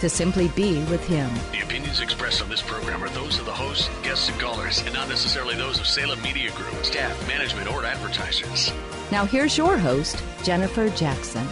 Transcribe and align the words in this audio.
to 0.00 0.08
simply 0.08 0.48
be 0.48 0.82
with 0.84 1.06
Him. 1.06 1.30
The 1.52 1.60
opinions 1.60 2.00
expressed 2.00 2.42
on 2.42 2.48
this 2.48 2.62
program 2.62 3.02
are 3.02 3.08
those 3.10 3.38
of 3.38 3.44
the 3.44 3.52
hosts, 3.52 3.88
guests, 4.02 4.28
and 4.28 4.38
callers, 4.40 4.80
and 4.82 4.94
not 4.94 5.08
necessarily 5.08 5.54
those 5.54 5.78
of 5.78 5.86
Salem 5.86 6.20
Media 6.22 6.50
Group, 6.52 6.84
staff, 6.84 7.26
management, 7.28 7.70
or 7.72 7.84
advertisers. 7.84 8.72
Now, 9.10 9.24
here's 9.24 9.56
your 9.56 9.76
host, 9.78 10.22
Jennifer 10.44 10.88
Jackson. 10.90 11.46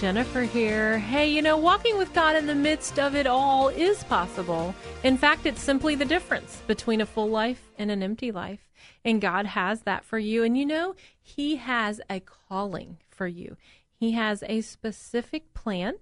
Jennifer 0.00 0.42
here. 0.42 0.98
Hey, 0.98 1.28
you 1.28 1.42
know, 1.42 1.58
walking 1.58 1.98
with 1.98 2.14
God 2.14 2.34
in 2.34 2.46
the 2.46 2.54
midst 2.54 2.98
of 2.98 3.14
it 3.14 3.26
all 3.26 3.68
is 3.68 4.02
possible. 4.04 4.74
In 5.04 5.18
fact, 5.18 5.44
it's 5.44 5.60
simply 5.60 5.94
the 5.94 6.06
difference 6.06 6.62
between 6.66 7.02
a 7.02 7.06
full 7.06 7.28
life 7.28 7.70
and 7.76 7.90
an 7.90 8.02
empty 8.02 8.32
life. 8.32 8.66
And 9.04 9.20
God 9.20 9.44
has 9.44 9.82
that 9.82 10.06
for 10.06 10.18
you. 10.18 10.42
And 10.42 10.56
you 10.56 10.64
know, 10.64 10.94
He 11.20 11.56
has 11.56 12.00
a 12.08 12.20
calling 12.20 12.96
for 13.10 13.26
you, 13.26 13.58
He 13.92 14.12
has 14.12 14.42
a 14.46 14.62
specific 14.62 15.52
plan 15.52 15.96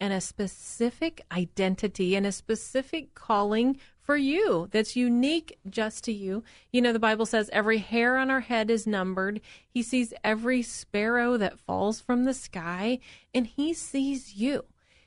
and 0.00 0.12
a 0.12 0.20
specific 0.20 1.22
identity 1.32 2.14
and 2.14 2.26
a 2.26 2.32
specific 2.32 3.14
calling 3.14 3.78
for 4.00 4.16
you 4.16 4.68
that's 4.70 4.96
unique 4.96 5.58
just 5.68 6.04
to 6.04 6.12
you. 6.12 6.42
You 6.72 6.82
know, 6.82 6.92
the 6.92 6.98
Bible 6.98 7.26
says 7.26 7.48
every 7.52 7.78
hair 7.78 8.16
on 8.16 8.30
our 8.30 8.40
head 8.40 8.70
is 8.70 8.86
numbered. 8.86 9.40
He 9.66 9.82
sees 9.82 10.12
every 10.22 10.62
sparrow 10.62 11.36
that 11.38 11.60
falls 11.60 12.00
from 12.00 12.24
the 12.24 12.34
sky, 12.34 12.98
and 13.32 13.46
He 13.46 13.72
sees 13.72 14.34
you. 14.34 14.64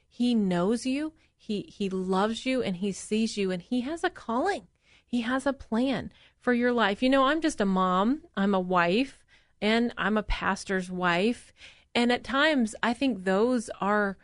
He 0.07 0.33
knows 0.33 0.85
you. 0.85 1.13
He, 1.47 1.61
he 1.69 1.89
loves 1.89 2.45
you 2.45 2.61
and 2.61 2.75
he 2.75 2.91
sees 2.91 3.37
you 3.37 3.51
and 3.51 3.61
he 3.61 3.81
has 3.81 4.03
a 4.03 4.09
calling. 4.09 4.67
He 5.05 5.21
has 5.21 5.45
a 5.45 5.53
plan 5.53 6.11
for 6.39 6.53
your 6.53 6.73
life. 6.73 7.01
You 7.01 7.09
know, 7.09 7.23
I'm 7.23 7.39
just 7.39 7.61
a 7.61 7.65
mom, 7.65 8.23
I'm 8.35 8.53
a 8.53 8.59
wife, 8.59 9.23
and 9.61 9.93
I'm 9.97 10.17
a 10.17 10.23
pastor's 10.23 10.91
wife. 10.91 11.53
And 11.95 12.11
at 12.11 12.23
times, 12.23 12.75
I 12.83 12.93
think 12.93 13.23
those 13.23 13.69
are 13.79 14.17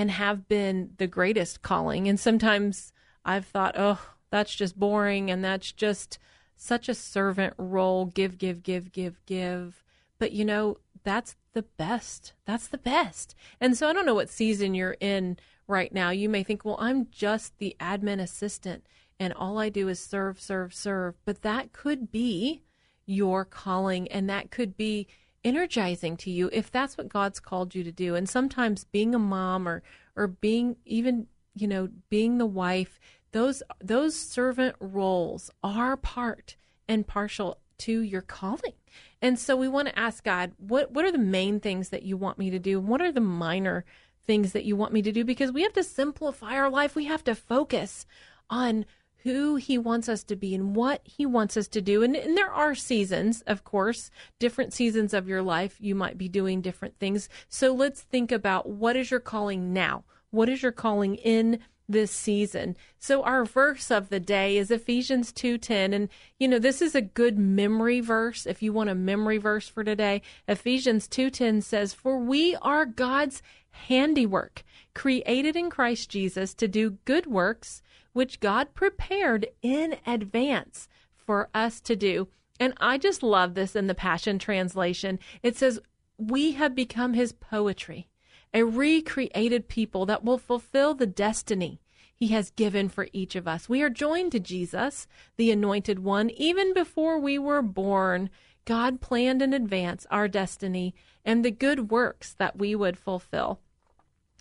and 0.00 0.10
have 0.12 0.48
been 0.48 0.92
the 0.96 1.06
greatest 1.06 1.60
calling. 1.60 2.08
And 2.08 2.18
sometimes 2.18 2.90
I've 3.22 3.44
thought, 3.44 3.74
oh, 3.76 4.00
that's 4.30 4.54
just 4.54 4.80
boring 4.80 5.30
and 5.30 5.44
that's 5.44 5.72
just 5.72 6.18
such 6.56 6.88
a 6.88 6.94
servant 6.94 7.52
role 7.58 8.06
give, 8.06 8.38
give, 8.38 8.62
give, 8.62 8.92
give, 8.92 9.20
give. 9.26 9.84
But 10.18 10.32
you 10.32 10.46
know, 10.46 10.78
that's 11.04 11.36
the 11.52 11.64
best. 11.64 12.32
That's 12.46 12.66
the 12.66 12.78
best. 12.78 13.34
And 13.60 13.76
so 13.76 13.88
I 13.88 13.92
don't 13.92 14.06
know 14.06 14.14
what 14.14 14.30
season 14.30 14.72
you're 14.72 14.96
in 15.00 15.36
right 15.68 15.92
now. 15.92 16.08
You 16.08 16.30
may 16.30 16.44
think, 16.44 16.64
well, 16.64 16.78
I'm 16.80 17.08
just 17.10 17.58
the 17.58 17.76
admin 17.78 18.22
assistant 18.22 18.86
and 19.18 19.34
all 19.34 19.58
I 19.58 19.68
do 19.68 19.86
is 19.88 20.00
serve, 20.02 20.40
serve, 20.40 20.72
serve. 20.72 21.16
But 21.26 21.42
that 21.42 21.74
could 21.74 22.10
be 22.10 22.62
your 23.04 23.44
calling 23.44 24.08
and 24.08 24.30
that 24.30 24.50
could 24.50 24.78
be 24.78 25.08
energizing 25.44 26.16
to 26.18 26.30
you 26.30 26.50
if 26.52 26.70
that's 26.70 26.98
what 26.98 27.08
God's 27.08 27.40
called 27.40 27.74
you 27.74 27.84
to 27.84 27.92
do. 27.92 28.14
And 28.14 28.28
sometimes 28.28 28.84
being 28.84 29.14
a 29.14 29.18
mom 29.18 29.68
or 29.68 29.82
or 30.16 30.26
being 30.26 30.76
even, 30.84 31.26
you 31.54 31.66
know, 31.66 31.88
being 32.08 32.38
the 32.38 32.46
wife, 32.46 33.00
those 33.32 33.62
those 33.82 34.18
servant 34.18 34.76
roles 34.80 35.50
are 35.62 35.96
part 35.96 36.56
and 36.88 37.06
partial 37.06 37.58
to 37.78 38.00
your 38.00 38.22
calling. 38.22 38.74
And 39.22 39.38
so 39.38 39.56
we 39.56 39.68
want 39.68 39.88
to 39.88 39.98
ask 39.98 40.24
God, 40.24 40.52
what 40.58 40.92
what 40.92 41.04
are 41.04 41.12
the 41.12 41.18
main 41.18 41.60
things 41.60 41.90
that 41.90 42.02
you 42.02 42.16
want 42.16 42.38
me 42.38 42.50
to 42.50 42.58
do? 42.58 42.80
What 42.80 43.00
are 43.00 43.12
the 43.12 43.20
minor 43.20 43.84
things 44.30 44.52
that 44.52 44.64
you 44.64 44.76
want 44.76 44.92
me 44.92 45.02
to 45.02 45.10
do 45.10 45.24
because 45.24 45.50
we 45.50 45.62
have 45.62 45.72
to 45.72 45.82
simplify 45.82 46.54
our 46.54 46.70
life. 46.70 46.94
We 46.94 47.06
have 47.06 47.24
to 47.24 47.34
focus 47.34 48.06
on 48.48 48.86
who 49.22 49.56
he 49.56 49.76
wants 49.76 50.08
us 50.08 50.24
to 50.24 50.36
be 50.36 50.54
and 50.54 50.74
what 50.74 51.02
he 51.04 51.26
wants 51.26 51.56
us 51.56 51.68
to 51.68 51.80
do. 51.80 52.02
And, 52.02 52.16
and, 52.16 52.36
there 52.36 52.50
are 52.50 52.74
seasons, 52.74 53.42
of 53.46 53.64
course, 53.64 54.10
different 54.38 54.72
seasons 54.72 55.12
of 55.12 55.28
your 55.28 55.42
life. 55.42 55.76
You 55.78 55.94
might 55.94 56.16
be 56.16 56.28
doing 56.28 56.60
different 56.60 56.98
things. 56.98 57.28
So 57.48 57.72
let's 57.74 58.00
think 58.00 58.32
about 58.32 58.68
what 58.68 58.96
is 58.96 59.10
your 59.10 59.20
calling 59.20 59.72
now? 59.72 60.04
What 60.30 60.48
is 60.48 60.62
your 60.62 60.72
calling 60.72 61.16
in 61.16 61.58
this 61.88 62.10
season? 62.12 62.76
So 62.98 63.22
our 63.22 63.44
verse 63.44 63.90
of 63.90 64.08
the 64.08 64.20
day 64.20 64.56
is 64.56 64.70
Ephesians 64.70 65.32
2:10 65.32 65.92
and 65.92 66.08
you 66.38 66.46
know 66.46 66.60
this 66.60 66.80
is 66.80 66.94
a 66.94 67.02
good 67.02 67.36
memory 67.36 68.00
verse 68.00 68.46
if 68.46 68.62
you 68.62 68.72
want 68.72 68.90
a 68.90 68.94
memory 68.94 69.38
verse 69.38 69.68
for 69.68 69.82
today. 69.82 70.22
Ephesians 70.46 71.08
2:10 71.08 71.60
says 71.62 71.92
for 71.92 72.16
we 72.16 72.54
are 72.62 72.86
God's 72.86 73.42
handiwork, 73.72 74.62
created 74.94 75.56
in 75.56 75.68
Christ 75.68 76.10
Jesus 76.10 76.54
to 76.54 76.68
do 76.68 76.98
good 77.04 77.26
works 77.26 77.82
which 78.12 78.40
God 78.40 78.74
prepared 78.74 79.46
in 79.62 79.96
advance 80.06 80.88
for 81.14 81.48
us 81.54 81.80
to 81.82 81.96
do. 81.96 82.28
And 82.58 82.74
I 82.78 82.98
just 82.98 83.22
love 83.22 83.54
this 83.54 83.74
in 83.74 83.86
the 83.86 83.94
Passion 83.94 84.38
Translation. 84.38 85.18
It 85.42 85.56
says, 85.56 85.80
We 86.18 86.52
have 86.52 86.74
become 86.74 87.14
his 87.14 87.32
poetry, 87.32 88.08
a 88.52 88.64
recreated 88.64 89.68
people 89.68 90.06
that 90.06 90.24
will 90.24 90.38
fulfill 90.38 90.94
the 90.94 91.06
destiny 91.06 91.80
he 92.20 92.28
has 92.28 92.50
given 92.50 92.90
for 92.90 93.08
each 93.14 93.34
of 93.34 93.48
us. 93.48 93.66
We 93.66 93.80
are 93.80 93.88
joined 93.88 94.32
to 94.32 94.40
Jesus, 94.40 95.06
the 95.36 95.50
anointed 95.50 96.00
one, 96.00 96.28
even 96.30 96.74
before 96.74 97.18
we 97.18 97.38
were 97.38 97.62
born. 97.62 98.28
God 98.66 99.00
planned 99.00 99.40
in 99.40 99.54
advance 99.54 100.06
our 100.10 100.28
destiny 100.28 100.94
and 101.24 101.42
the 101.42 101.50
good 101.50 101.90
works 101.90 102.34
that 102.34 102.58
we 102.58 102.74
would 102.74 102.98
fulfill. 102.98 103.60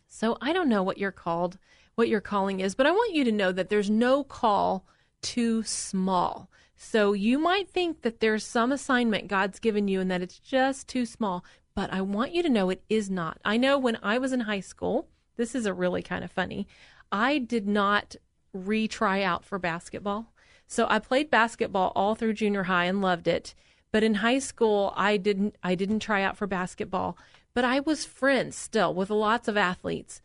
So 0.09 0.37
I 0.41 0.51
don't 0.51 0.67
know 0.67 0.83
what 0.83 0.97
you're 0.97 1.11
called 1.11 1.57
what 1.99 2.07
your 2.07 2.21
calling 2.21 2.61
is, 2.61 2.75
but 2.75 2.87
I 2.87 2.91
want 2.91 3.13
you 3.13 3.25
to 3.25 3.31
know 3.31 3.51
that 3.51 3.67
there's 3.67 3.89
no 3.89 4.23
call 4.23 4.85
too 5.21 5.63
small. 5.63 6.49
So 6.77 7.11
you 7.11 7.37
might 7.37 7.69
think 7.69 8.03
that 8.03 8.21
there's 8.21 8.45
some 8.45 8.71
assignment 8.71 9.27
God's 9.27 9.59
given 9.59 9.89
you 9.89 9.99
and 9.99 10.09
that 10.09 10.21
it's 10.21 10.39
just 10.39 10.87
too 10.87 11.05
small, 11.05 11.43
but 11.75 11.91
I 11.91 11.99
want 11.99 12.31
you 12.31 12.41
to 12.41 12.47
know 12.47 12.69
it 12.69 12.83
is 12.89 13.09
not. 13.09 13.39
I 13.43 13.57
know 13.57 13.77
when 13.77 13.97
I 14.01 14.17
was 14.17 14.31
in 14.31 14.39
high 14.39 14.61
school, 14.61 15.09
this 15.35 15.53
is 15.53 15.65
a 15.65 15.73
really 15.73 16.01
kind 16.01 16.23
of 16.23 16.31
funny. 16.31 16.69
I 17.11 17.37
did 17.37 17.67
not 17.67 18.15
retry 18.55 19.21
out 19.21 19.43
for 19.43 19.59
basketball. 19.59 20.31
So 20.67 20.87
I 20.89 20.99
played 20.99 21.29
basketball 21.29 21.91
all 21.97 22.15
through 22.15 22.33
junior 22.33 22.63
high 22.63 22.85
and 22.85 23.01
loved 23.01 23.27
it. 23.27 23.53
But 23.91 24.03
in 24.03 24.15
high 24.15 24.39
school, 24.39 24.93
I 24.95 25.17
didn't 25.17 25.57
I 25.61 25.75
didn't 25.75 25.99
try 25.99 26.21
out 26.21 26.37
for 26.37 26.47
basketball, 26.47 27.17
but 27.53 27.65
I 27.65 27.81
was 27.81 28.05
friends 28.05 28.55
still 28.55 28.93
with 28.93 29.09
lots 29.09 29.49
of 29.49 29.57
athletes. 29.57 30.21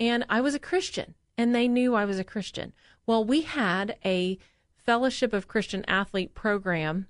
And 0.00 0.24
I 0.28 0.40
was 0.40 0.54
a 0.54 0.60
Christian, 0.60 1.14
and 1.36 1.54
they 1.54 1.68
knew 1.68 1.94
I 1.94 2.04
was 2.04 2.18
a 2.18 2.24
Christian. 2.24 2.72
Well, 3.06 3.24
we 3.24 3.42
had 3.42 3.96
a 4.04 4.38
Fellowship 4.76 5.32
of 5.32 5.48
Christian 5.48 5.84
Athlete 5.86 6.34
program 6.34 7.08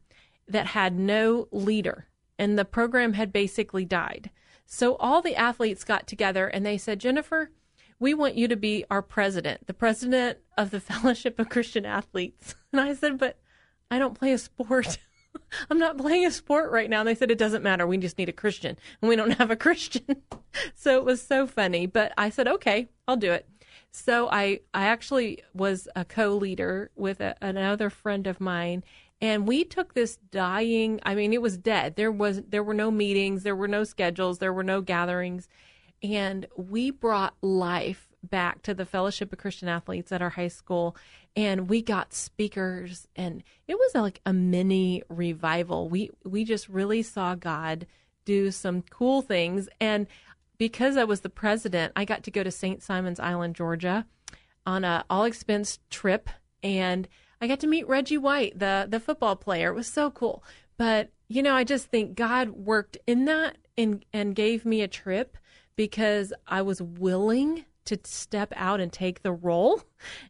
that 0.48 0.68
had 0.68 0.98
no 0.98 1.46
leader, 1.52 2.08
and 2.38 2.58
the 2.58 2.64
program 2.64 3.12
had 3.12 3.32
basically 3.32 3.84
died. 3.84 4.30
So 4.66 4.96
all 4.96 5.22
the 5.22 5.36
athletes 5.36 5.84
got 5.84 6.06
together 6.06 6.46
and 6.46 6.64
they 6.64 6.76
said, 6.76 6.98
Jennifer, 6.98 7.50
we 7.98 8.14
want 8.14 8.36
you 8.36 8.48
to 8.48 8.56
be 8.56 8.84
our 8.90 9.00
president, 9.00 9.66
the 9.66 9.74
president 9.74 10.38
of 10.56 10.70
the 10.70 10.80
Fellowship 10.80 11.38
of 11.38 11.48
Christian 11.48 11.86
Athletes. 11.86 12.54
And 12.70 12.82
I 12.82 12.92
said, 12.92 13.18
but 13.18 13.38
I 13.90 13.98
don't 13.98 14.18
play 14.18 14.32
a 14.32 14.38
sport. 14.38 14.98
I'm 15.70 15.78
not 15.78 15.98
playing 15.98 16.26
a 16.26 16.30
sport 16.30 16.70
right 16.70 16.90
now. 16.90 17.00
And 17.00 17.08
they 17.08 17.14
said, 17.14 17.30
it 17.30 17.38
doesn't 17.38 17.62
matter. 17.62 17.86
We 17.86 17.98
just 17.98 18.18
need 18.18 18.28
a 18.28 18.32
Christian. 18.32 18.76
And 19.00 19.08
we 19.08 19.16
don't 19.16 19.30
have 19.38 19.50
a 19.50 19.56
Christian. 19.56 20.22
so 20.74 20.98
it 20.98 21.04
was 21.04 21.22
so 21.22 21.46
funny. 21.46 21.86
But 21.86 22.12
I 22.16 22.30
said, 22.30 22.48
okay, 22.48 22.88
I'll 23.06 23.16
do 23.16 23.32
it. 23.32 23.48
So 23.90 24.28
I, 24.28 24.60
I 24.74 24.84
actually 24.84 25.42
was 25.54 25.88
a 25.96 26.04
co 26.04 26.34
leader 26.34 26.90
with 26.94 27.20
a, 27.20 27.36
another 27.40 27.90
friend 27.90 28.26
of 28.26 28.40
mine. 28.40 28.84
And 29.20 29.48
we 29.48 29.64
took 29.64 29.94
this 29.94 30.16
dying, 30.30 31.00
I 31.02 31.16
mean, 31.16 31.32
it 31.32 31.42
was 31.42 31.56
dead. 31.56 31.96
There 31.96 32.12
was, 32.12 32.42
there 32.48 32.62
were 32.62 32.74
no 32.74 32.90
meetings, 32.90 33.42
there 33.42 33.56
were 33.56 33.66
no 33.66 33.82
schedules, 33.82 34.38
there 34.38 34.52
were 34.52 34.62
no 34.62 34.80
gatherings. 34.80 35.48
And 36.02 36.46
we 36.56 36.92
brought 36.92 37.34
life 37.42 38.07
back 38.22 38.62
to 38.62 38.74
the 38.74 38.84
Fellowship 38.84 39.32
of 39.32 39.38
Christian 39.38 39.68
Athletes 39.68 40.12
at 40.12 40.22
our 40.22 40.30
high 40.30 40.48
school 40.48 40.96
and 41.36 41.68
we 41.68 41.82
got 41.82 42.12
speakers 42.12 43.06
and 43.14 43.42
it 43.66 43.78
was 43.78 43.94
like 43.94 44.20
a 44.26 44.32
mini 44.32 45.02
revival. 45.08 45.88
We 45.88 46.10
we 46.24 46.44
just 46.44 46.68
really 46.68 47.02
saw 47.02 47.34
God 47.34 47.86
do 48.24 48.50
some 48.50 48.82
cool 48.82 49.22
things. 49.22 49.68
And 49.80 50.06
because 50.58 50.96
I 50.96 51.04
was 51.04 51.20
the 51.20 51.30
president, 51.30 51.92
I 51.94 52.04
got 52.04 52.24
to 52.24 52.30
go 52.30 52.42
to 52.42 52.50
St. 52.50 52.82
Simons 52.82 53.20
Island, 53.20 53.54
Georgia 53.54 54.06
on 54.66 54.84
a 54.84 55.04
all 55.08 55.24
expense 55.24 55.78
trip 55.90 56.28
and 56.62 57.08
I 57.40 57.46
got 57.46 57.60
to 57.60 57.66
meet 57.68 57.88
Reggie 57.88 58.18
White, 58.18 58.58
the 58.58 58.86
the 58.88 59.00
football 59.00 59.36
player. 59.36 59.70
It 59.70 59.76
was 59.76 59.86
so 59.86 60.10
cool. 60.10 60.42
But 60.76 61.10
you 61.28 61.42
know, 61.42 61.54
I 61.54 61.64
just 61.64 61.86
think 61.86 62.16
God 62.16 62.50
worked 62.50 62.98
in 63.06 63.26
that 63.26 63.58
and 63.76 64.04
and 64.12 64.34
gave 64.34 64.64
me 64.64 64.82
a 64.82 64.88
trip 64.88 65.36
because 65.76 66.32
I 66.46 66.62
was 66.62 66.82
willing 66.82 67.64
to 67.88 67.98
step 68.04 68.52
out 68.56 68.80
and 68.80 68.92
take 68.92 69.22
the 69.22 69.32
role. 69.32 69.82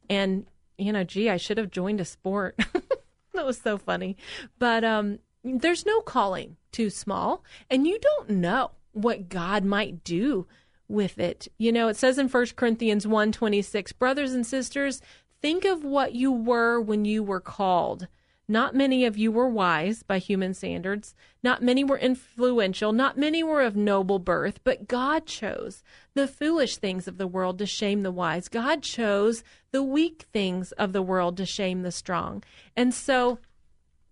And 0.09 0.47
you 0.77 0.93
know, 0.93 1.05
gee, 1.05 1.29
I 1.29 1.37
should 1.37 1.59
have 1.59 1.71
joined 1.71 2.01
a 2.01 2.05
sport. 2.05 2.57
that 3.35 3.47
was 3.47 3.59
so 3.59 3.79
funny. 3.79 4.17
But 4.59 4.85
um 4.85 5.19
there's 5.45 5.87
no 5.87 6.01
calling 6.01 6.57
too 6.73 6.91
small, 6.91 7.45
and 7.71 7.87
you 7.87 7.99
don't 7.99 8.31
know 8.31 8.73
what 8.93 9.29
God 9.29 9.65
might 9.65 10.05
do 10.05 10.47
with 10.89 11.19
it. 11.19 11.49
You 11.59 11.71
know, 11.71 11.89
it 11.89 11.97
says 11.97 12.19
in 12.19 12.29
1 12.29 12.47
Corinthians 12.57 13.07
1:26, 13.07 13.97
brothers 13.99 14.33
and 14.33 14.47
sisters, 14.47 15.01
think 15.41 15.65
of 15.65 15.85
what 15.85 16.15
you 16.15 16.33
were 16.33 16.81
when 16.81 17.05
you 17.05 17.23
were 17.23 17.41
called. 17.41 18.09
Not 18.51 18.75
many 18.75 19.05
of 19.05 19.19
you 19.19 19.31
were 19.31 19.49
wise 19.49 20.03
by 20.03 20.19
human 20.19 20.55
standards. 20.55 21.15
Not 21.43 21.63
many 21.63 21.85
were 21.85 21.99
influential. 21.99 22.93
Not 22.93 23.19
many 23.19 23.43
were 23.43 23.61
of 23.61 23.77
noble 23.77 24.19
birth. 24.19 24.61
But 24.65 24.89
God 24.89 25.27
chose 25.27 25.83
the 26.15 26.27
foolish 26.27 26.79
things 26.79 27.07
of 27.07 27.19
the 27.19 27.27
world 27.27 27.59
to 27.59 27.67
shame 27.67 28.03
the 28.03 28.11
wise. 28.11 28.49
God 28.49 28.83
chose 28.83 29.45
the 29.71 29.83
weak 29.83 30.27
things 30.33 30.73
of 30.73 30.95
the 30.95 31.03
world 31.03 31.37
to 31.37 31.45
shame 31.45 31.83
the 31.83 31.93
strong. 31.93 32.43
And 32.75 32.95
so 32.95 33.39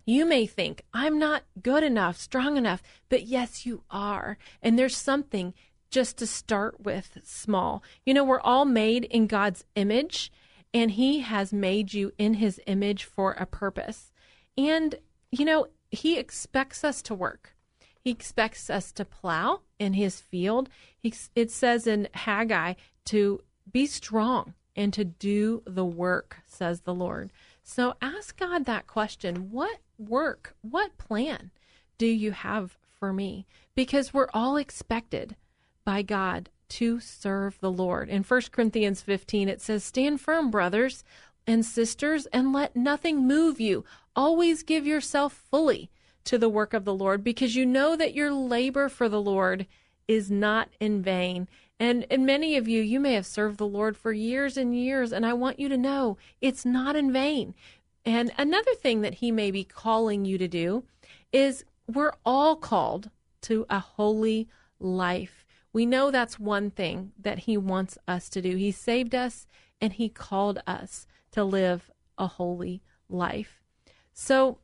you 0.04 0.26
may 0.26 0.46
think, 0.46 0.82
I'm 0.92 1.18
not 1.18 1.44
good 1.62 1.82
enough, 1.82 2.18
strong 2.18 2.58
enough. 2.58 2.82
But 3.08 3.26
yes, 3.26 3.64
you 3.64 3.84
are. 3.90 4.36
And 4.62 4.78
there's 4.78 4.96
something 4.98 5.54
just 5.90 6.18
to 6.18 6.26
start 6.26 6.80
with 6.80 7.18
small. 7.24 7.82
You 8.04 8.12
know, 8.12 8.24
we're 8.24 8.40
all 8.40 8.66
made 8.66 9.04
in 9.04 9.28
God's 9.28 9.64
image, 9.76 10.30
and 10.74 10.90
He 10.90 11.20
has 11.20 11.52
made 11.54 11.94
you 11.94 12.12
in 12.18 12.34
His 12.34 12.60
image 12.66 13.04
for 13.04 13.32
a 13.32 13.46
purpose. 13.46 14.12
And, 14.56 14.96
you 15.30 15.44
know, 15.44 15.68
He 15.90 16.18
expects 16.18 16.84
us 16.84 17.02
to 17.02 17.14
work. 17.14 17.54
He 18.00 18.10
expects 18.10 18.70
us 18.70 18.92
to 18.92 19.04
plow 19.04 19.60
in 19.78 19.94
His 19.94 20.20
field. 20.20 20.68
He, 20.98 21.12
it 21.34 21.50
says 21.50 21.86
in 21.86 22.08
Haggai 22.14 22.74
to 23.06 23.42
be 23.70 23.86
strong 23.86 24.54
and 24.76 24.92
to 24.92 25.04
do 25.04 25.62
the 25.66 25.84
work, 25.84 26.38
says 26.46 26.82
the 26.82 26.94
Lord. 26.94 27.32
So 27.62 27.94
ask 28.00 28.38
God 28.38 28.64
that 28.66 28.86
question 28.86 29.50
What 29.50 29.78
work, 29.98 30.54
what 30.60 30.96
plan 30.98 31.50
do 31.98 32.06
you 32.06 32.32
have 32.32 32.78
for 32.90 33.12
me? 33.12 33.46
Because 33.74 34.14
we're 34.14 34.28
all 34.32 34.56
expected 34.56 35.36
by 35.84 36.02
God 36.02 36.50
to 36.68 37.00
serve 37.00 37.58
the 37.60 37.70
Lord. 37.70 38.08
In 38.08 38.22
1 38.22 38.42
Corinthians 38.50 39.00
15, 39.00 39.48
it 39.48 39.60
says, 39.60 39.84
Stand 39.84 40.20
firm, 40.20 40.50
brothers 40.50 41.04
and 41.46 41.64
sisters, 41.64 42.26
and 42.26 42.52
let 42.52 42.74
nothing 42.76 43.26
move 43.26 43.60
you. 43.60 43.84
Always 44.14 44.62
give 44.62 44.86
yourself 44.86 45.32
fully 45.50 45.90
to 46.24 46.38
the 46.38 46.48
work 46.48 46.74
of 46.74 46.84
the 46.84 46.94
Lord, 46.94 47.22
because 47.22 47.54
you 47.54 47.64
know 47.64 47.96
that 47.96 48.14
your 48.14 48.32
labor 48.32 48.88
for 48.88 49.08
the 49.08 49.20
Lord 49.20 49.66
is 50.08 50.30
not 50.30 50.68
in 50.80 51.02
vain. 51.02 51.48
And, 51.78 52.06
and 52.10 52.24
many 52.24 52.56
of 52.56 52.66
you, 52.66 52.82
you 52.82 52.98
may 52.98 53.12
have 53.12 53.26
served 53.26 53.58
the 53.58 53.66
Lord 53.66 53.96
for 53.96 54.12
years 54.12 54.56
and 54.56 54.74
years, 54.76 55.12
and 55.12 55.26
I 55.26 55.34
want 55.34 55.60
you 55.60 55.68
to 55.68 55.76
know 55.76 56.16
it's 56.40 56.64
not 56.64 56.96
in 56.96 57.12
vain. 57.12 57.54
And 58.04 58.32
another 58.38 58.74
thing 58.74 59.02
that 59.02 59.14
He 59.14 59.30
may 59.30 59.50
be 59.50 59.64
calling 59.64 60.24
you 60.24 60.38
to 60.38 60.48
do 60.48 60.84
is 61.32 61.64
we're 61.86 62.14
all 62.24 62.56
called 62.56 63.10
to 63.42 63.66
a 63.68 63.78
holy 63.78 64.48
life. 64.80 65.44
We 65.72 65.86
know 65.86 66.10
that's 66.10 66.38
one 66.38 66.70
thing 66.70 67.12
that 67.18 67.40
He 67.40 67.56
wants 67.56 67.98
us 68.08 68.28
to 68.30 68.40
do. 68.40 68.56
He 68.56 68.72
saved 68.72 69.14
us 69.14 69.46
and 69.80 69.92
He 69.92 70.08
called 70.08 70.60
us 70.66 71.06
to 71.36 71.44
live 71.44 71.90
a 72.18 72.26
holy 72.26 72.82
life. 73.08 73.62
So 74.14 74.58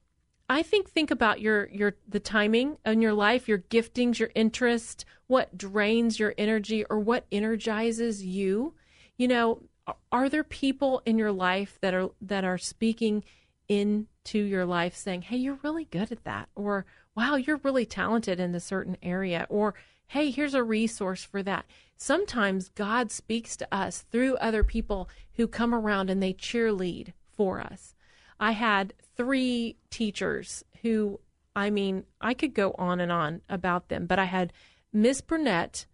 I 0.49 0.63
think 0.63 0.89
think 0.89 1.11
about 1.11 1.41
your 1.41 1.69
your 1.71 1.97
the 2.09 2.19
timing 2.19 2.79
in 2.85 3.03
your 3.03 3.13
life, 3.13 3.47
your 3.47 3.59
giftings, 3.59 4.19
your 4.19 4.31
interest, 4.35 5.05
what 5.27 5.57
drains 5.57 6.19
your 6.19 6.35
energy 6.39 6.85
or 6.89 6.99
what 6.99 7.27
energizes 7.31 8.25
you. 8.25 8.75
You 9.19 9.29
know, 9.29 9.63
are 10.11 10.29
there 10.31 10.45
people 10.45 11.03
in 11.05 11.19
your 11.19 11.33
life 11.33 11.79
that 11.83 11.93
are 11.93 12.09
that 12.23 12.45
are 12.45 12.59
speaking 12.59 13.23
into 13.69 14.39
your 14.39 14.65
life 14.65 14.97
saying, 14.97 15.23
"Hey, 15.23 15.37
you're 15.37 15.61
really 15.63 15.85
good 15.85 16.11
at 16.11 16.25
that," 16.25 16.49
or 16.55 16.87
"Wow, 17.15 17.37
you're 17.37 17.59
really 17.59 17.87
talented 17.87 18.41
in 18.41 18.55
a 18.55 18.61
certain 18.61 18.97
area," 19.03 19.47
or 19.51 19.75
hey, 20.13 20.31
here's 20.31 20.53
a 20.53 20.63
resource 20.63 21.25
for 21.25 21.43
that. 21.43 21.65
Sometimes 21.97 22.69
God 22.75 23.11
speaks 23.11 23.57
to 23.57 23.75
us 23.75 24.05
through 24.13 24.37
other 24.37 24.63
people 24.63 25.09
who 25.37 25.49
come 25.49 25.75
around 25.75 26.11
and 26.11 26.23
they 26.23 26.35
cheerlead 26.35 27.15
for 27.35 27.63
us. 27.63 27.95
I 28.39 28.53
had 28.53 28.93
three 29.17 29.77
teachers 29.89 30.65
who, 30.83 31.19
I 31.57 31.71
mean, 31.71 32.05
I 32.21 32.35
could 32.35 32.53
go 32.53 32.75
on 32.77 33.01
and 33.01 33.11
on 33.11 33.41
about 33.49 33.89
them, 33.89 34.05
but 34.05 34.19
I 34.19 34.25
had 34.25 34.53
Miss 34.93 35.23
Burnett, 35.23 35.87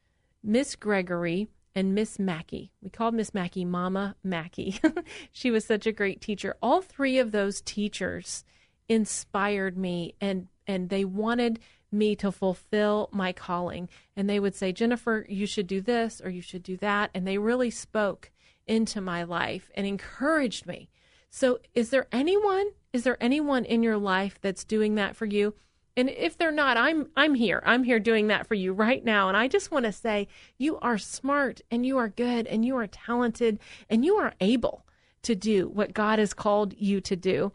Miss 0.42 0.74
Gregory, 0.74 1.46
and 1.72 1.94
Miss 1.94 2.18
Mackey. 2.18 2.72
We 2.82 2.90
called 2.90 3.14
Miss 3.14 3.32
Mackey 3.32 3.64
Mama 3.64 4.16
Mackey. 4.24 4.80
she 5.30 5.52
was 5.52 5.64
such 5.64 5.86
a 5.86 5.92
great 5.92 6.20
teacher. 6.20 6.56
All 6.60 6.82
three 6.82 7.20
of 7.20 7.30
those 7.30 7.60
teachers 7.60 8.44
inspired 8.88 9.78
me 9.78 10.16
and 10.20 10.48
and 10.66 10.90
they 10.90 11.04
wanted 11.04 11.60
me 11.90 12.14
to 12.16 12.30
fulfill 12.30 13.08
my 13.12 13.32
calling. 13.32 13.88
And 14.16 14.28
they 14.28 14.40
would 14.40 14.54
say, 14.54 14.72
Jennifer, 14.72 15.24
you 15.28 15.46
should 15.46 15.66
do 15.66 15.80
this 15.80 16.20
or 16.22 16.30
you 16.30 16.42
should 16.42 16.62
do 16.62 16.76
that. 16.78 17.10
And 17.14 17.26
they 17.26 17.38
really 17.38 17.70
spoke 17.70 18.30
into 18.66 19.00
my 19.00 19.22
life 19.22 19.70
and 19.74 19.86
encouraged 19.86 20.66
me. 20.66 20.88
So, 21.30 21.58
is 21.74 21.90
there 21.90 22.06
anyone? 22.12 22.68
Is 22.92 23.04
there 23.04 23.22
anyone 23.22 23.64
in 23.64 23.82
your 23.82 23.98
life 23.98 24.38
that's 24.40 24.64
doing 24.64 24.94
that 24.94 25.16
for 25.16 25.26
you? 25.26 25.54
And 25.96 26.08
if 26.10 26.38
they're 26.38 26.52
not, 26.52 26.76
I'm 26.76 27.08
I'm 27.16 27.34
here. 27.34 27.62
I'm 27.66 27.82
here 27.82 27.98
doing 27.98 28.28
that 28.28 28.46
for 28.46 28.54
you 28.54 28.72
right 28.72 29.04
now. 29.04 29.28
And 29.28 29.36
I 29.36 29.48
just 29.48 29.72
want 29.72 29.84
to 29.84 29.92
say 29.92 30.28
you 30.56 30.78
are 30.78 30.96
smart 30.96 31.60
and 31.70 31.84
you 31.84 31.98
are 31.98 32.08
good 32.08 32.46
and 32.46 32.64
you 32.64 32.76
are 32.76 32.86
talented 32.86 33.58
and 33.90 34.04
you 34.04 34.14
are 34.16 34.34
able 34.40 34.86
to 35.22 35.34
do 35.34 35.68
what 35.68 35.94
God 35.94 36.18
has 36.18 36.32
called 36.32 36.74
you 36.78 37.00
to 37.00 37.16
do. 37.16 37.52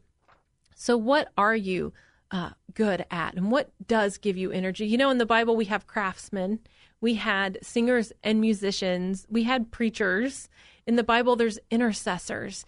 So 0.76 0.98
what 0.98 1.32
are 1.38 1.56
you 1.56 1.94
uh, 2.34 2.50
good 2.74 3.06
at 3.12 3.36
and 3.36 3.52
what 3.52 3.70
does 3.88 4.18
give 4.18 4.36
you 4.36 4.52
energy. 4.52 4.88
You 4.88 4.98
know, 4.98 5.12
in 5.12 5.20
the 5.20 5.26
Bible, 5.26 5.56
we 5.56 5.66
have 5.66 5.88
craftsmen, 5.88 6.60
we 7.00 7.14
had 7.14 7.60
singers 7.62 8.12
and 8.24 8.42
musicians, 8.42 9.28
we 9.30 9.44
had 9.44 9.72
preachers. 9.72 10.50
In 10.86 10.96
the 10.96 11.04
Bible, 11.04 11.36
there's 11.36 11.60
intercessors. 11.70 12.66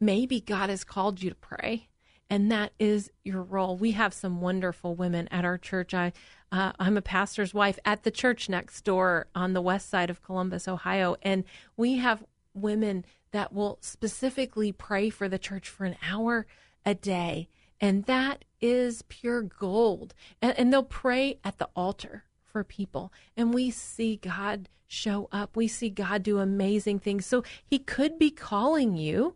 Maybe 0.00 0.40
God 0.40 0.70
has 0.70 0.82
called 0.82 1.22
you 1.22 1.28
to 1.28 1.36
pray, 1.36 1.88
and 2.30 2.50
that 2.50 2.72
is 2.78 3.10
your 3.22 3.42
role. 3.42 3.76
We 3.76 3.92
have 3.92 4.14
some 4.14 4.40
wonderful 4.40 4.94
women 4.94 5.28
at 5.28 5.44
our 5.44 5.58
church. 5.58 5.92
I, 5.92 6.12
uh, 6.50 6.72
I'm 6.78 6.96
a 6.96 7.02
pastor's 7.02 7.52
wife 7.52 7.78
at 7.84 8.04
the 8.04 8.10
church 8.10 8.48
next 8.48 8.82
door 8.82 9.26
on 9.34 9.52
the 9.52 9.60
west 9.60 9.90
side 9.90 10.08
of 10.08 10.22
Columbus, 10.22 10.66
Ohio, 10.66 11.16
and 11.22 11.44
we 11.76 11.98
have 11.98 12.24
women 12.54 13.04
that 13.32 13.52
will 13.52 13.78
specifically 13.80 14.72
pray 14.72 15.10
for 15.10 15.28
the 15.28 15.38
church 15.38 15.68
for 15.68 15.84
an 15.84 15.96
hour 16.02 16.46
a 16.84 16.94
day 16.94 17.48
and 17.82 18.04
that 18.04 18.44
is 18.60 19.02
pure 19.08 19.42
gold. 19.42 20.14
And, 20.40 20.56
and 20.56 20.72
they'll 20.72 20.84
pray 20.84 21.40
at 21.44 21.58
the 21.58 21.68
altar 21.74 22.24
for 22.44 22.62
people. 22.62 23.12
And 23.36 23.52
we 23.52 23.70
see 23.72 24.16
God 24.16 24.68
show 24.86 25.28
up. 25.32 25.56
We 25.56 25.66
see 25.66 25.90
God 25.90 26.22
do 26.22 26.38
amazing 26.38 27.00
things. 27.00 27.26
So 27.26 27.42
he 27.66 27.80
could 27.80 28.18
be 28.18 28.30
calling 28.30 28.94
you 28.94 29.34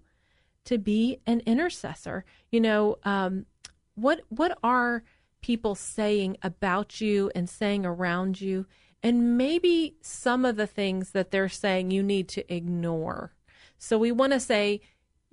to 0.65 0.79
be 0.79 1.19
an 1.27 1.41
intercessor. 1.45 2.25
You 2.51 2.61
know, 2.61 2.97
um, 3.03 3.47
what 3.97 4.21
what 4.29 4.57
are 4.63 5.03
people 5.43 5.75
saying 5.75 6.37
about 6.43 7.01
you 7.01 7.31
and 7.35 7.51
saying 7.51 7.85
around 7.85 8.41
you? 8.41 8.67
And 9.03 9.37
maybe 9.37 9.97
some 10.03 10.45
of 10.45 10.57
the 10.57 10.67
things 10.67 11.11
that 11.11 11.31
they're 11.31 11.49
saying 11.49 11.91
you 11.91 12.03
need 12.03 12.29
to 12.29 12.55
ignore. 12.55 13.33
So 13.79 13.99
we 13.99 14.13
want 14.13 14.33
to 14.33 14.41
say, 14.41 14.81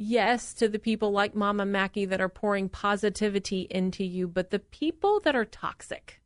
yes 0.04 0.54
to 0.56 0.68
the 0.68 0.80
people 0.80 1.12
like 1.12 1.36
Mama 1.36 1.66
Mackey 1.66 2.06
that 2.06 2.22
are 2.22 2.30
pouring 2.30 2.70
positivity 2.70 3.68
into 3.70 4.04
you, 4.04 4.28
but 4.28 4.50
the 4.50 4.60
people 4.60 5.20
that 5.22 5.36
are 5.36 5.46
toxic, 5.46 6.22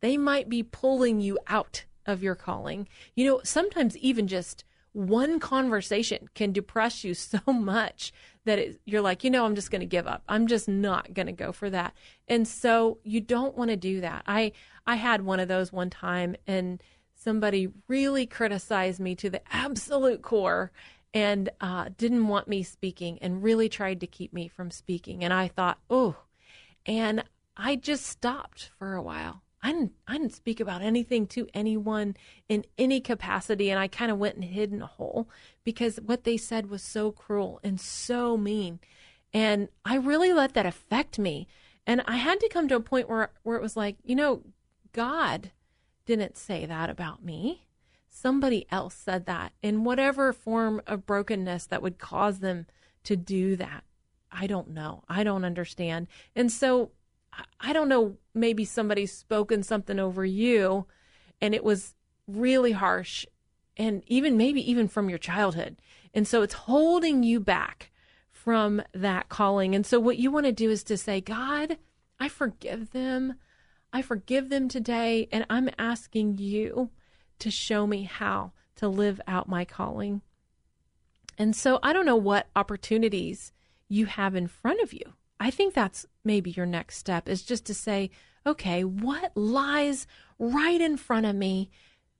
they 0.00 0.16
might 0.16 0.48
be 0.48 0.62
pulling 0.62 1.20
you 1.20 1.38
out 1.46 1.84
of 2.06 2.22
your 2.22 2.34
calling. 2.34 2.88
You 3.14 3.26
know, 3.26 3.40
sometimes 3.44 3.96
even 3.98 4.26
just 4.26 4.64
one 4.92 5.40
conversation 5.40 6.28
can 6.34 6.52
depress 6.52 7.04
you 7.04 7.14
so 7.14 7.40
much 7.46 8.12
that 8.44 8.58
it, 8.58 8.80
you're 8.84 9.00
like, 9.00 9.24
you 9.24 9.30
know, 9.30 9.44
I'm 9.44 9.54
just 9.54 9.70
going 9.70 9.80
to 9.80 9.86
give 9.86 10.06
up. 10.06 10.22
I'm 10.28 10.46
just 10.46 10.68
not 10.68 11.14
going 11.14 11.26
to 11.26 11.32
go 11.32 11.52
for 11.52 11.70
that. 11.70 11.94
And 12.28 12.46
so 12.46 12.98
you 13.02 13.20
don't 13.20 13.56
want 13.56 13.70
to 13.70 13.76
do 13.76 14.00
that. 14.00 14.22
I 14.26 14.52
I 14.86 14.96
had 14.96 15.22
one 15.22 15.40
of 15.40 15.48
those 15.48 15.72
one 15.72 15.90
time 15.90 16.36
and 16.46 16.82
somebody 17.14 17.68
really 17.88 18.26
criticized 18.26 19.00
me 19.00 19.14
to 19.16 19.30
the 19.30 19.40
absolute 19.50 20.20
core 20.22 20.72
and 21.14 21.48
uh, 21.60 21.88
didn't 21.96 22.26
want 22.26 22.48
me 22.48 22.64
speaking 22.64 23.18
and 23.22 23.42
really 23.42 23.68
tried 23.68 24.00
to 24.00 24.06
keep 24.06 24.32
me 24.32 24.48
from 24.48 24.70
speaking. 24.72 25.22
And 25.22 25.32
I 25.32 25.46
thought, 25.46 25.78
oh, 25.88 26.16
and 26.84 27.22
I 27.56 27.76
just 27.76 28.04
stopped 28.04 28.70
for 28.76 28.94
a 28.94 29.02
while. 29.02 29.42
I 29.62 29.72
didn't, 29.72 29.92
I 30.06 30.18
didn't 30.18 30.34
speak 30.34 30.60
about 30.60 30.82
anything 30.82 31.26
to 31.28 31.46
anyone 31.54 32.16
in 32.48 32.66
any 32.76 33.00
capacity. 33.00 33.70
And 33.70 33.78
I 33.78 33.86
kind 33.86 34.10
of 34.10 34.18
went 34.18 34.34
and 34.34 34.44
hid 34.44 34.72
in 34.72 34.82
a 34.82 34.86
hole 34.86 35.30
because 35.62 35.96
what 36.04 36.24
they 36.24 36.36
said 36.36 36.68
was 36.68 36.82
so 36.82 37.12
cruel 37.12 37.60
and 37.62 37.80
so 37.80 38.36
mean. 38.36 38.80
And 39.32 39.68
I 39.84 39.96
really 39.96 40.34
let 40.34 40.52
that 40.54 40.66
affect 40.66 41.18
me. 41.18 41.46
And 41.86 42.02
I 42.06 42.16
had 42.16 42.40
to 42.40 42.48
come 42.48 42.68
to 42.68 42.76
a 42.76 42.80
point 42.80 43.08
where, 43.08 43.30
where 43.42 43.56
it 43.56 43.62
was 43.62 43.76
like, 43.76 43.96
you 44.02 44.16
know, 44.16 44.42
God 44.92 45.52
didn't 46.06 46.36
say 46.36 46.66
that 46.66 46.90
about 46.90 47.24
me. 47.24 47.66
Somebody 48.16 48.64
else 48.70 48.94
said 48.94 49.26
that 49.26 49.52
in 49.60 49.82
whatever 49.82 50.32
form 50.32 50.80
of 50.86 51.04
brokenness 51.04 51.66
that 51.66 51.82
would 51.82 51.98
cause 51.98 52.38
them 52.38 52.66
to 53.02 53.16
do 53.16 53.56
that. 53.56 53.82
I 54.30 54.46
don't 54.46 54.70
know. 54.70 55.02
I 55.08 55.24
don't 55.24 55.44
understand. 55.44 56.06
And 56.36 56.50
so 56.50 56.92
I 57.58 57.72
don't 57.72 57.88
know, 57.88 58.16
maybe 58.32 58.64
somebody's 58.64 59.12
spoken 59.12 59.64
something 59.64 59.98
over 59.98 60.24
you 60.24 60.86
and 61.40 61.56
it 61.56 61.64
was 61.64 61.96
really 62.28 62.70
harsh 62.70 63.26
and 63.76 64.04
even 64.06 64.36
maybe 64.36 64.70
even 64.70 64.86
from 64.86 65.08
your 65.08 65.18
childhood. 65.18 65.76
And 66.14 66.26
so 66.26 66.42
it's 66.42 66.54
holding 66.54 67.24
you 67.24 67.40
back 67.40 67.90
from 68.30 68.80
that 68.92 69.28
calling. 69.28 69.74
And 69.74 69.84
so 69.84 69.98
what 69.98 70.18
you 70.18 70.30
want 70.30 70.46
to 70.46 70.52
do 70.52 70.70
is 70.70 70.84
to 70.84 70.96
say, 70.96 71.20
God, 71.20 71.78
I 72.20 72.28
forgive 72.28 72.92
them. 72.92 73.34
I 73.92 74.02
forgive 74.02 74.50
them 74.50 74.68
today. 74.68 75.28
And 75.32 75.44
I'm 75.50 75.68
asking 75.76 76.38
you 76.38 76.90
to 77.38 77.50
show 77.50 77.86
me 77.86 78.04
how 78.04 78.52
to 78.76 78.88
live 78.88 79.20
out 79.26 79.48
my 79.48 79.64
calling. 79.64 80.22
And 81.38 81.54
so 81.54 81.78
I 81.82 81.92
don't 81.92 82.06
know 82.06 82.16
what 82.16 82.48
opportunities 82.54 83.52
you 83.88 84.06
have 84.06 84.34
in 84.34 84.46
front 84.46 84.80
of 84.80 84.92
you. 84.92 85.14
I 85.40 85.50
think 85.50 85.74
that's 85.74 86.06
maybe 86.24 86.50
your 86.50 86.66
next 86.66 86.96
step 86.98 87.28
is 87.28 87.42
just 87.42 87.64
to 87.66 87.74
say, 87.74 88.10
okay, 88.46 88.84
what 88.84 89.36
lies 89.36 90.06
right 90.38 90.80
in 90.80 90.96
front 90.96 91.26
of 91.26 91.34
me? 91.34 91.70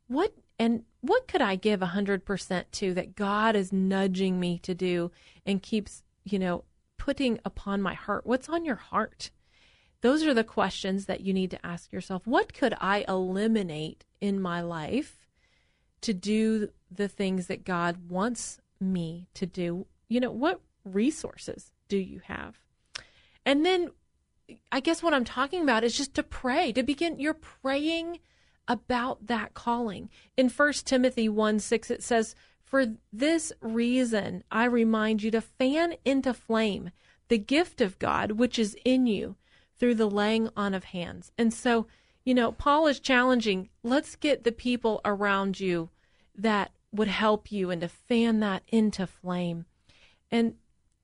What 0.08 0.34
and 0.58 0.84
what 1.00 1.26
could 1.26 1.42
I 1.42 1.56
give 1.56 1.80
100% 1.80 2.64
to 2.72 2.94
that 2.94 3.16
God 3.16 3.56
is 3.56 3.72
nudging 3.72 4.38
me 4.38 4.58
to 4.60 4.74
do 4.74 5.10
and 5.44 5.62
keeps, 5.62 6.02
you 6.24 6.38
know, 6.38 6.64
putting 6.96 7.40
upon 7.44 7.82
my 7.82 7.94
heart? 7.94 8.26
What's 8.26 8.48
on 8.48 8.64
your 8.64 8.76
heart? 8.76 9.30
Those 10.00 10.24
are 10.24 10.34
the 10.34 10.44
questions 10.44 11.06
that 11.06 11.22
you 11.22 11.32
need 11.32 11.50
to 11.50 11.66
ask 11.66 11.92
yourself. 11.92 12.26
What 12.26 12.54
could 12.54 12.74
I 12.80 13.04
eliminate 13.08 14.04
in 14.24 14.40
my 14.40 14.62
life 14.62 15.26
to 16.00 16.14
do 16.14 16.70
the 16.90 17.08
things 17.08 17.46
that 17.48 17.64
God 17.64 18.08
wants 18.08 18.58
me 18.80 19.28
to 19.34 19.44
do? 19.44 19.86
You 20.08 20.20
know, 20.20 20.30
what 20.30 20.60
resources 20.84 21.72
do 21.88 21.98
you 21.98 22.20
have? 22.24 22.56
And 23.44 23.66
then 23.66 23.90
I 24.72 24.80
guess 24.80 25.02
what 25.02 25.12
I'm 25.12 25.24
talking 25.24 25.62
about 25.62 25.84
is 25.84 25.96
just 25.96 26.14
to 26.14 26.22
pray, 26.22 26.72
to 26.72 26.82
begin, 26.82 27.18
you're 27.18 27.34
praying 27.34 28.20
about 28.66 29.26
that 29.26 29.52
calling. 29.52 30.08
In 30.36 30.48
1 30.48 30.72
Timothy 30.84 31.28
1 31.28 31.58
6, 31.58 31.90
it 31.90 32.02
says, 32.02 32.34
For 32.62 32.86
this 33.12 33.52
reason, 33.60 34.42
I 34.50 34.64
remind 34.64 35.22
you 35.22 35.30
to 35.32 35.40
fan 35.40 35.96
into 36.04 36.32
flame 36.32 36.90
the 37.28 37.38
gift 37.38 37.80
of 37.80 37.98
God 37.98 38.32
which 38.32 38.58
is 38.58 38.76
in 38.84 39.06
you 39.06 39.36
through 39.76 39.94
the 39.96 40.10
laying 40.10 40.48
on 40.56 40.72
of 40.74 40.84
hands. 40.84 41.32
And 41.36 41.52
so, 41.52 41.86
you 42.24 42.34
know, 42.34 42.52
Paul 42.52 42.86
is 42.86 43.00
challenging, 43.00 43.68
let's 43.82 44.16
get 44.16 44.44
the 44.44 44.52
people 44.52 45.00
around 45.04 45.60
you 45.60 45.90
that 46.34 46.72
would 46.92 47.08
help 47.08 47.52
you 47.52 47.70
and 47.70 47.80
to 47.82 47.88
fan 47.88 48.40
that 48.40 48.62
into 48.68 49.06
flame. 49.06 49.66
And 50.30 50.54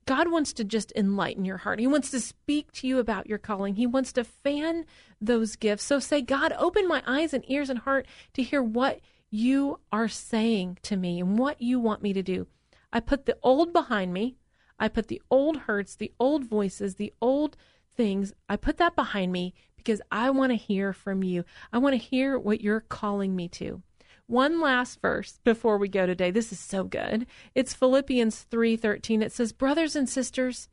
God 0.06 0.30
wants 0.30 0.52
to 0.54 0.64
just 0.64 0.92
enlighten 0.96 1.44
your 1.44 1.58
heart. 1.58 1.78
He 1.78 1.86
wants 1.86 2.10
to 2.10 2.20
speak 2.20 2.72
to 2.72 2.86
you 2.86 2.98
about 2.98 3.26
your 3.26 3.38
calling. 3.38 3.76
He 3.76 3.86
wants 3.86 4.12
to 4.14 4.24
fan 4.24 4.86
those 5.20 5.56
gifts. 5.56 5.84
So 5.84 6.00
say, 6.00 6.22
God, 6.22 6.52
open 6.58 6.88
my 6.88 7.02
eyes 7.06 7.32
and 7.32 7.44
ears 7.48 7.70
and 7.70 7.80
heart 7.80 8.06
to 8.34 8.42
hear 8.42 8.62
what 8.62 9.00
you 9.30 9.78
are 9.92 10.08
saying 10.08 10.78
to 10.82 10.96
me 10.96 11.20
and 11.20 11.38
what 11.38 11.60
you 11.60 11.78
want 11.78 12.02
me 12.02 12.12
to 12.12 12.22
do. 12.22 12.46
I 12.92 13.00
put 13.00 13.26
the 13.26 13.36
old 13.42 13.72
behind 13.72 14.12
me. 14.12 14.36
I 14.78 14.88
put 14.88 15.08
the 15.08 15.22
old 15.30 15.58
hurts, 15.58 15.94
the 15.94 16.12
old 16.18 16.44
voices, 16.44 16.94
the 16.94 17.12
old 17.20 17.56
things. 17.94 18.32
I 18.48 18.56
put 18.56 18.78
that 18.78 18.96
behind 18.96 19.30
me 19.30 19.54
because 19.84 20.02
I 20.10 20.30
want 20.30 20.52
to 20.52 20.56
hear 20.56 20.92
from 20.92 21.22
you. 21.22 21.44
I 21.72 21.78
want 21.78 21.94
to 21.94 21.98
hear 21.98 22.38
what 22.38 22.60
you're 22.60 22.80
calling 22.80 23.34
me 23.34 23.48
to. 23.48 23.82
One 24.26 24.60
last 24.60 25.00
verse 25.00 25.40
before 25.42 25.76
we 25.76 25.88
go 25.88 26.06
today. 26.06 26.30
This 26.30 26.52
is 26.52 26.60
so 26.60 26.84
good. 26.84 27.26
It's 27.54 27.74
Philippians 27.74 28.46
3:13. 28.50 29.22
It 29.22 29.32
says, 29.32 29.52
"Brothers 29.52 29.96
and 29.96 30.08
sisters, 30.08 30.68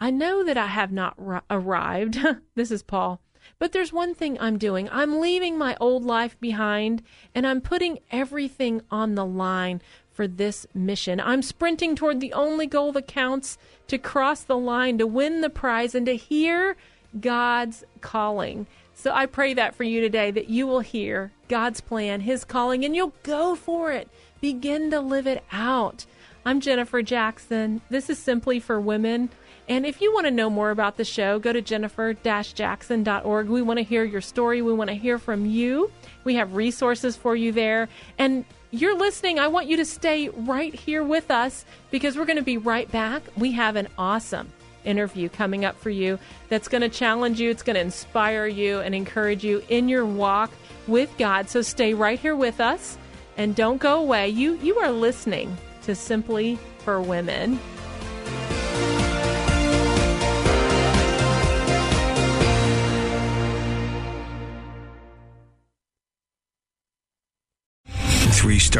I 0.00 0.10
know 0.10 0.42
that 0.42 0.56
I 0.56 0.66
have 0.66 0.90
not 0.90 1.16
arrived." 1.48 2.18
this 2.56 2.70
is 2.70 2.82
Paul. 2.82 3.20
But 3.58 3.72
there's 3.72 3.92
one 3.92 4.14
thing 4.14 4.38
I'm 4.40 4.58
doing. 4.58 4.88
I'm 4.90 5.20
leaving 5.20 5.56
my 5.56 5.76
old 5.80 6.04
life 6.04 6.38
behind 6.40 7.02
and 7.34 7.46
I'm 7.46 7.60
putting 7.60 8.00
everything 8.10 8.82
on 8.90 9.14
the 9.14 9.24
line 9.24 9.80
for 10.10 10.26
this 10.26 10.66
mission. 10.74 11.20
I'm 11.20 11.42
sprinting 11.42 11.94
toward 11.94 12.20
the 12.20 12.32
only 12.32 12.66
goal 12.66 12.92
that 12.92 13.06
counts 13.06 13.56
to 13.86 13.98
cross 13.98 14.42
the 14.42 14.58
line, 14.58 14.98
to 14.98 15.06
win 15.06 15.40
the 15.40 15.50
prize, 15.50 15.94
and 15.94 16.04
to 16.06 16.16
hear 16.16 16.76
God's 17.20 17.84
calling. 18.00 18.66
So 18.94 19.12
I 19.12 19.26
pray 19.26 19.54
that 19.54 19.74
for 19.74 19.84
you 19.84 20.00
today 20.00 20.30
that 20.30 20.48
you 20.48 20.66
will 20.66 20.80
hear 20.80 21.32
God's 21.48 21.80
plan, 21.80 22.20
His 22.22 22.44
calling, 22.44 22.84
and 22.84 22.96
you'll 22.96 23.14
go 23.22 23.54
for 23.54 23.92
it. 23.92 24.08
Begin 24.40 24.90
to 24.90 25.00
live 25.00 25.26
it 25.26 25.44
out. 25.52 26.04
I'm 26.44 26.60
Jennifer 26.60 27.02
Jackson. 27.02 27.80
This 27.90 28.10
is 28.10 28.18
Simply 28.18 28.58
for 28.60 28.80
Women. 28.80 29.30
And 29.68 29.84
if 29.84 30.00
you 30.00 30.12
want 30.14 30.26
to 30.26 30.30
know 30.30 30.48
more 30.48 30.70
about 30.70 30.96
the 30.96 31.04
show, 31.04 31.38
go 31.38 31.52
to 31.52 31.60
jennifer 31.60 32.14
jackson.org. 32.14 33.48
We 33.48 33.62
want 33.62 33.78
to 33.78 33.84
hear 33.84 34.02
your 34.02 34.22
story. 34.22 34.62
We 34.62 34.72
want 34.72 34.88
to 34.88 34.94
hear 34.94 35.18
from 35.18 35.44
you. 35.44 35.90
We 36.24 36.36
have 36.36 36.54
resources 36.54 37.16
for 37.16 37.36
you 37.36 37.52
there. 37.52 37.88
And 38.16 38.44
you're 38.70 38.96
listening. 38.96 39.38
I 39.38 39.48
want 39.48 39.66
you 39.66 39.76
to 39.76 39.84
stay 39.84 40.28
right 40.30 40.74
here 40.74 41.02
with 41.02 41.30
us 41.30 41.64
because 41.90 42.16
we're 42.16 42.24
going 42.24 42.36
to 42.38 42.42
be 42.42 42.58
right 42.58 42.90
back. 42.90 43.22
We 43.36 43.52
have 43.52 43.76
an 43.76 43.88
awesome 43.98 44.52
interview 44.88 45.28
coming 45.28 45.64
up 45.64 45.78
for 45.78 45.90
you 45.90 46.18
that's 46.48 46.68
going 46.68 46.82
to 46.82 46.88
challenge 46.88 47.40
you, 47.40 47.50
it's 47.50 47.62
going 47.62 47.74
to 47.74 47.80
inspire 47.80 48.46
you 48.46 48.80
and 48.80 48.94
encourage 48.94 49.44
you 49.44 49.62
in 49.68 49.88
your 49.88 50.06
walk 50.06 50.50
with 50.86 51.12
God. 51.18 51.48
So 51.48 51.62
stay 51.62 51.94
right 51.94 52.18
here 52.18 52.34
with 52.34 52.60
us 52.60 52.96
and 53.36 53.54
don't 53.54 53.78
go 53.78 54.00
away. 54.00 54.28
You 54.28 54.54
you 54.58 54.78
are 54.78 54.90
listening 54.90 55.56
to 55.82 55.94
Simply 55.94 56.58
for 56.78 57.00
Women. 57.00 57.60